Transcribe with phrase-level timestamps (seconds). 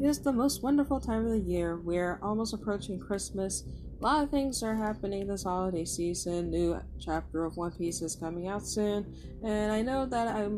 [0.00, 1.76] It is the most wonderful time of the year.
[1.76, 3.64] We're almost approaching Christmas.
[4.00, 6.50] A lot of things are happening this holiday season.
[6.50, 10.48] New chapter of One Piece is coming out soon, and I know that I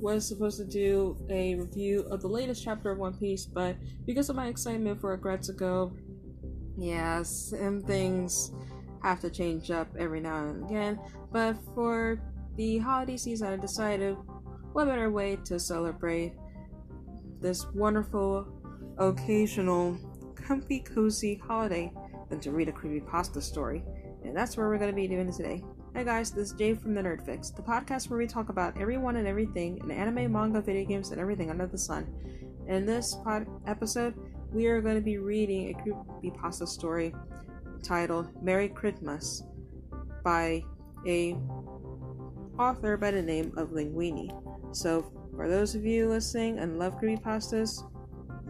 [0.00, 4.28] was supposed to do a review of the latest chapter of One Piece, but because
[4.30, 5.96] of my excitement for Aggretsuko,
[6.76, 8.50] yeah, some things
[9.04, 10.98] have to change up every now and again.
[11.30, 12.20] But for
[12.56, 14.16] the holiday season, I decided
[14.72, 16.32] what better way to celebrate
[17.40, 18.46] this wonderful,
[19.08, 19.96] occasional,
[20.36, 21.92] comfy, cozy holiday
[22.28, 23.82] than to read a creepy pasta story.
[24.24, 25.64] And that's what we're going to be doing today.
[25.94, 28.80] Hey guys, this is Jay from the Nerd Fix, the podcast where we talk about
[28.80, 32.06] everyone and everything in anime, manga, video games, and everything under the sun.
[32.68, 34.14] In this pod episode,
[34.52, 37.12] we are going to be reading a creepy pasta story
[37.82, 39.42] titled Merry Christmas
[40.22, 40.64] by
[41.06, 41.36] a
[42.58, 44.30] author by the name of Linguini.
[44.74, 47.82] So, for those of you listening and love creepy pastas,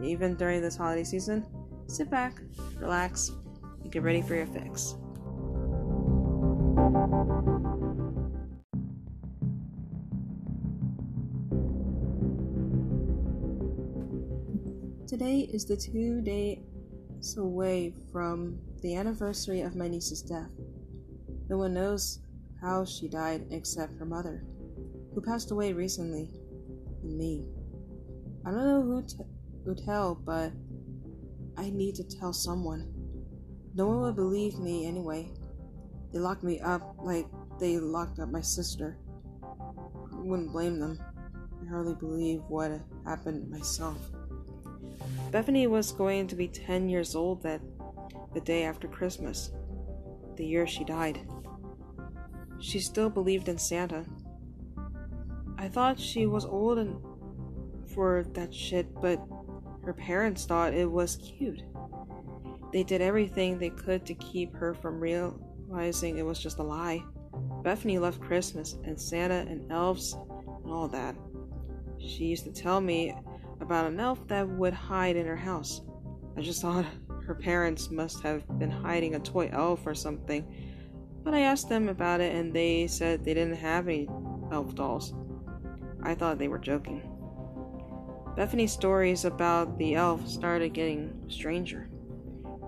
[0.02, 1.46] even during this holiday season,
[1.86, 2.40] sit back,
[2.78, 3.32] relax,
[3.82, 4.96] and get ready for your fix.
[15.06, 16.58] Today is the two days
[17.36, 20.50] away from the anniversary of my niece's death.
[21.50, 22.20] No one knows
[22.62, 24.42] how she died except her mother,
[25.14, 26.30] who passed away recently,
[27.02, 27.44] and me.
[28.46, 29.24] I don't know who to
[29.64, 30.52] who tell, but
[31.56, 32.92] I need to tell someone.
[33.74, 35.30] No one will believe me anyway.
[36.12, 37.26] They locked me up like
[37.58, 38.98] they locked up my sister.
[39.42, 40.98] I wouldn't blame them.
[41.62, 42.72] I hardly believe what
[43.06, 43.98] happened myself.
[45.30, 47.60] Bethany was going to be 10 years old that
[48.34, 49.52] the day after Christmas,
[50.36, 51.20] the year she died.
[52.60, 54.04] She still believed in Santa.
[55.58, 56.96] I thought she was old and
[57.94, 59.20] for that shit, but
[59.84, 61.62] her parents thought it was cute.
[62.72, 67.02] They did everything they could to keep her from realizing it was just a lie.
[67.62, 71.16] Bethany loved Christmas and Santa and elves and all that.
[71.98, 73.14] She used to tell me
[73.60, 75.82] about an elf that would hide in her house.
[76.36, 76.86] I just thought
[77.26, 80.44] her parents must have been hiding a toy elf or something.
[81.22, 84.08] But I asked them about it and they said they didn't have any
[84.50, 85.14] elf dolls.
[86.02, 87.11] I thought they were joking.
[88.36, 91.90] Bethany's stories about the elf started getting stranger.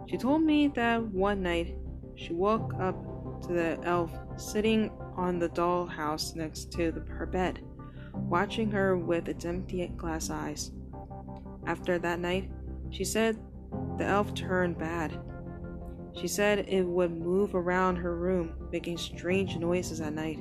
[0.06, 1.76] She told me that one night
[2.16, 7.60] she woke up to the elf sitting on the dollhouse next to the, her bed,
[8.12, 10.70] watching her with its empty glass eyes.
[11.66, 12.50] After that night,
[12.90, 13.38] she said
[13.96, 15.18] the elf turned bad.
[16.14, 20.38] She said it would move around her room, making strange noises at night.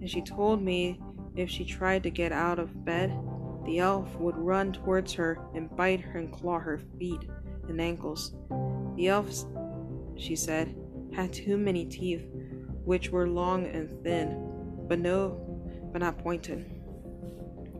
[0.00, 1.00] And she told me
[1.36, 3.16] if she tried to get out of bed,
[3.68, 7.28] the elf would run towards her and bite her and claw her feet
[7.68, 8.32] and ankles.
[8.96, 9.30] The elf,
[10.16, 10.74] she said,
[11.14, 12.24] had too many teeth,
[12.86, 15.38] which were long and thin, but no,
[15.92, 16.64] but not pointed.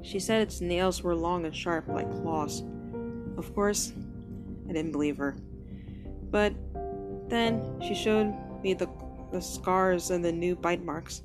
[0.03, 2.63] She said its nails were long and sharp like claws.
[3.39, 3.95] Of course,
[4.69, 5.39] I didn't believe her.
[6.31, 6.53] But
[7.31, 8.91] then she showed me the,
[9.33, 11.23] the scars and the new bite marks.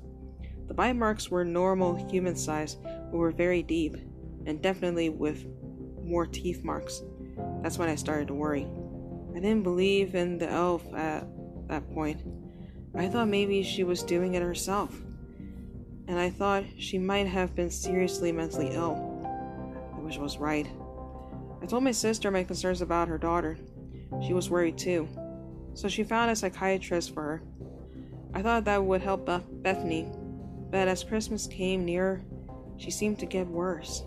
[0.68, 3.96] The bite marks were normal human size, but were very deep,
[4.46, 5.46] and definitely with
[6.02, 7.02] more teeth marks.
[7.62, 8.66] That's when I started to worry.
[9.34, 11.26] I didn't believe in the elf at
[11.68, 12.22] that point.
[12.94, 14.94] I thought maybe she was doing it herself.
[16.06, 18.94] And I thought she might have been seriously mentally ill.
[19.96, 20.68] I wish I was right.
[21.62, 23.56] I told my sister my concerns about her daughter.
[24.24, 25.08] She was worried too.
[25.72, 27.42] So she found a psychiatrist for her.
[28.34, 30.12] I thought that would help Beth- Bethany,
[30.70, 32.22] but as Christmas came nearer,
[32.76, 34.04] she seemed to get worse.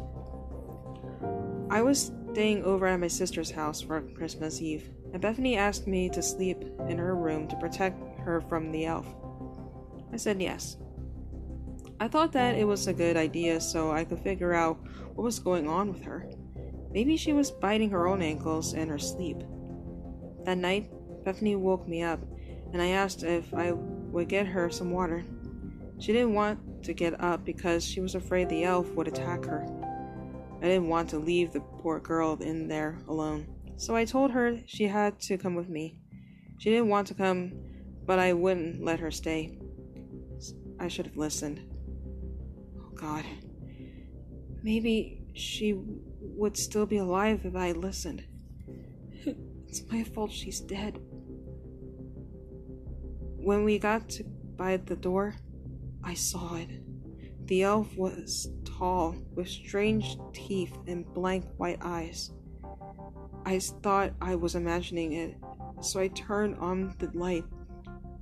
[1.69, 6.09] I was staying over at my sister's house for Christmas Eve, and Bethany asked me
[6.09, 9.05] to sleep in her room to protect her from the elf.
[10.13, 10.77] I said yes.
[11.99, 14.77] I thought that it was a good idea so I could figure out
[15.15, 16.29] what was going on with her.
[16.91, 19.37] Maybe she was biting her own ankles in her sleep.
[20.45, 20.89] That night,
[21.25, 22.21] Bethany woke me up,
[22.71, 25.25] and I asked if I would get her some water.
[25.99, 29.67] She didn't want to get up because she was afraid the elf would attack her.
[30.61, 34.59] I didn't want to leave the poor girl in there alone, so I told her
[34.65, 35.99] she had to come with me.
[36.57, 37.53] She didn't want to come,
[38.05, 39.59] but I wouldn't let her stay.
[40.79, 41.61] I should have listened.
[42.79, 43.25] Oh God.
[44.63, 45.75] Maybe she
[46.19, 48.25] would still be alive if I listened.
[49.67, 50.97] It's my fault she's dead.
[53.35, 55.35] When we got to by the door,
[56.03, 56.69] I saw it.
[57.47, 62.31] The elf was tall, with strange teeth and blank white eyes.
[63.45, 65.35] I thought I was imagining it,
[65.81, 67.45] so I turned on the light.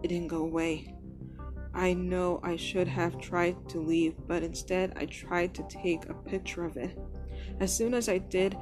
[0.04, 0.94] It didn't go away.
[1.74, 6.14] I know I should have tried to leave, but instead I tried to take a
[6.14, 6.98] picture of it.
[7.60, 8.58] As soon as I did,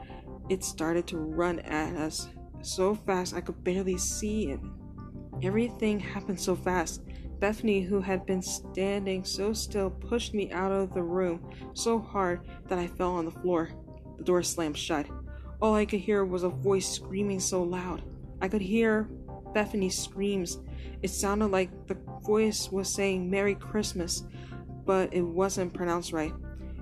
[0.50, 2.28] it started to run at us
[2.62, 4.60] so fast I could barely see it.
[5.44, 7.02] Everything happened so fast.
[7.44, 12.40] Bethany, who had been standing so still, pushed me out of the room so hard
[12.70, 13.70] that I fell on the floor.
[14.18, 15.08] The door slammed shut.
[15.62, 18.02] All I could hear was a voice screaming so loud.
[18.42, 19.10] I could hear
[19.54, 20.60] Bethany's screams.
[21.02, 24.24] It sounded like the voice was saying Merry Christmas,
[24.86, 26.32] but it wasn't pronounced right.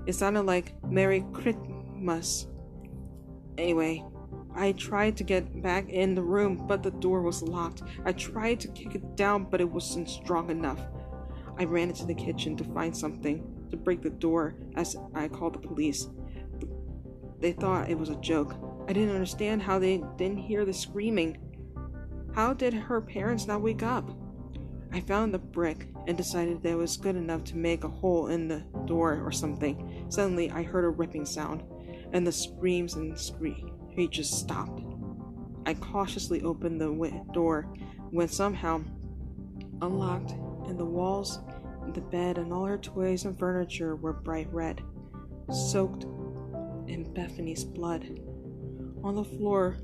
[0.05, 2.45] It sounded like Merry Christmas.
[3.57, 4.05] Anyway,
[4.55, 7.83] I tried to get back in the room, but the door was locked.
[8.05, 10.79] I tried to kick it down, but it wasn't strong enough.
[11.57, 15.53] I ran into the kitchen to find something to break the door as I called
[15.53, 16.07] the police.
[17.39, 18.55] They thought it was a joke.
[18.87, 21.37] I didn't understand how they didn't hear the screaming.
[22.33, 24.09] How did her parents not wake up?
[24.93, 28.27] I found the brick and decided that it was good enough to make a hole
[28.27, 30.05] in the door or something.
[30.09, 31.63] Suddenly, I heard a ripping sound,
[32.11, 34.83] and the screams and screams he just stopped.
[35.65, 37.67] I cautiously opened the door
[38.09, 38.81] when somehow
[39.81, 40.31] unlocked,
[40.67, 41.39] and the walls,
[41.93, 44.81] the bed, and all her toys and furniture were bright red,
[45.51, 46.03] soaked
[46.87, 48.19] in Bethany's blood.
[49.03, 49.77] On the floor,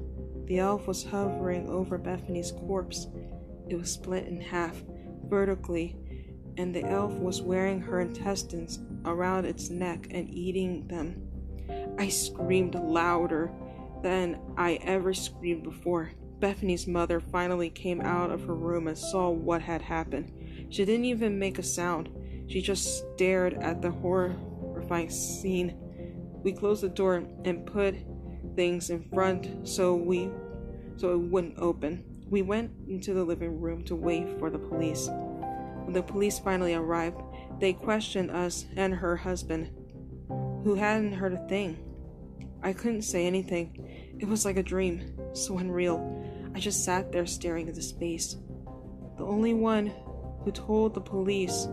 [0.45, 3.07] the elf was hovering over Bethany's corpse.
[3.69, 4.81] It was split in half
[5.25, 5.98] vertically,
[6.57, 11.21] and the elf was wearing her intestines around its neck and eating them.
[12.00, 13.51] I screamed louder
[14.04, 16.12] than I ever screamed before.
[16.40, 20.32] Bethany's mother finally came out of her room and saw what had happened.
[20.70, 22.10] She didn't even make a sound.
[22.48, 25.76] She just stared at the horrifying scene.
[26.44, 27.96] We closed the door and put
[28.56, 30.30] things in front so we
[30.98, 32.04] so it wouldn't open.
[32.30, 35.08] We went into the living room to wait for the police.
[35.08, 37.22] When the police finally arrived,
[37.60, 39.72] they questioned us and her husband,
[40.28, 41.87] who hadn't heard a thing.
[42.62, 44.18] I couldn't say anything.
[44.19, 46.51] It was like a dream, so unreal.
[46.56, 48.38] I just sat there staring into space.
[49.18, 49.94] The only one
[50.44, 51.68] who told the police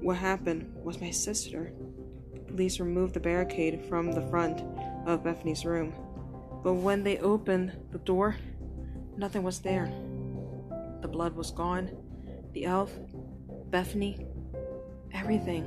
[0.00, 1.72] what happened was my sister.
[2.32, 4.62] The police removed the barricade from the front
[5.06, 5.92] of Bethany's room.
[6.62, 8.36] But when they opened the door,
[9.16, 9.92] nothing was there.
[11.02, 11.90] The blood was gone,
[12.52, 12.92] the elf,
[13.70, 14.26] Bethany,
[15.12, 15.64] everything.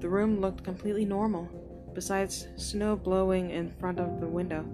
[0.00, 1.48] The room looked completely normal.
[1.96, 4.66] Besides snow blowing in front of the window,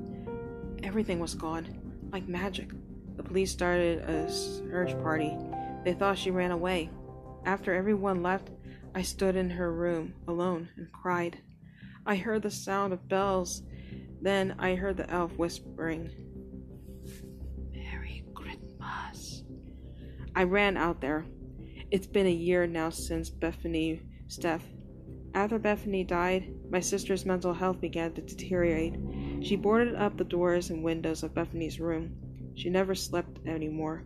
[0.82, 1.68] everything was gone,
[2.12, 2.72] like magic.
[3.16, 5.38] The police started a search party.
[5.84, 6.90] They thought she ran away.
[7.44, 8.50] After everyone left,
[8.92, 11.38] I stood in her room alone and cried.
[12.04, 13.62] I heard the sound of bells.
[14.20, 16.10] Then I heard the elf whispering,
[17.72, 19.44] Merry Christmas.
[20.34, 21.24] I ran out there.
[21.92, 24.64] It's been a year now since Bethany Steph
[25.34, 28.96] after Bethany died, my sister's mental health began to deteriorate.
[29.42, 32.14] She boarded up the doors and windows of Bethany's room.
[32.54, 34.04] She never slept anymore.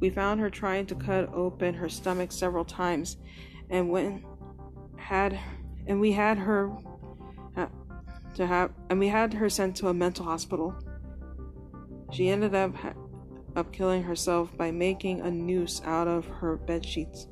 [0.00, 3.18] We found her trying to cut open her stomach several times,
[3.68, 4.24] and when
[4.96, 5.38] had
[5.86, 6.70] and we had her
[7.56, 7.66] uh,
[8.34, 10.74] to have and we had her sent to a mental hospital.
[12.12, 12.74] She ended up
[13.56, 17.26] up killing herself by making a noose out of her bed sheets.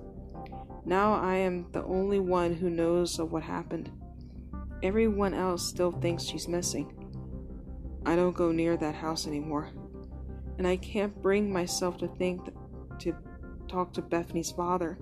[0.88, 3.90] Now I am the only one who knows of what happened.
[4.82, 6.94] Everyone else still thinks she's missing.
[8.06, 9.68] I don't go near that house anymore.
[10.56, 12.56] And I can't bring myself to think th-
[13.00, 13.14] to
[13.68, 14.96] talk to Bethany's father.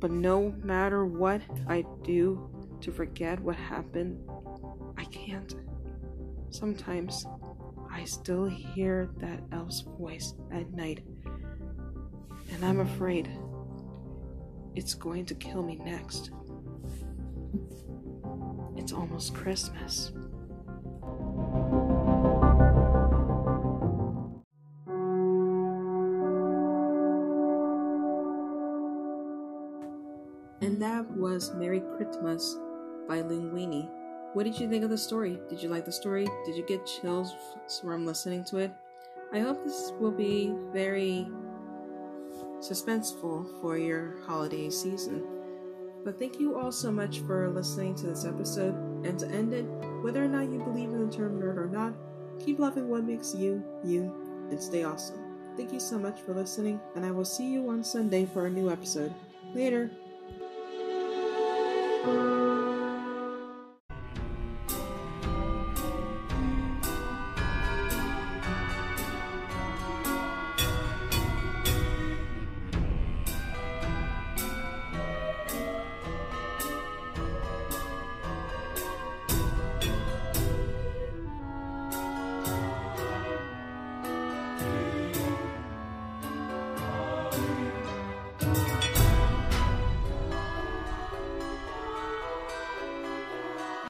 [0.00, 2.48] But no matter what I do
[2.80, 4.26] to forget what happened,
[4.96, 5.54] I can't.
[6.48, 7.26] Sometimes
[7.90, 11.04] I still hear that elf's voice at night,
[12.50, 13.28] and I'm afraid.
[14.78, 16.30] It's going to kill me next.
[18.76, 20.12] It's almost Christmas.
[30.60, 32.56] And that was Merry Christmas
[33.08, 33.90] by Linguini.
[34.34, 35.40] What did you think of the story?
[35.50, 36.28] Did you like the story?
[36.46, 37.34] Did you get chills
[37.82, 38.72] from listening to it?
[39.32, 41.26] I hope this will be very
[42.60, 45.24] suspenseful for your holiday season.
[46.04, 48.74] But thank you all so much for listening to this episode.
[49.04, 49.64] And to end it,
[50.02, 51.94] whether or not you believe in the term nerd or not,
[52.44, 54.12] keep loving what makes you, you,
[54.50, 55.20] and stay awesome.
[55.56, 58.50] Thank you so much for listening, and I will see you on Sunday for a
[58.50, 59.12] new episode.
[59.54, 59.90] Later!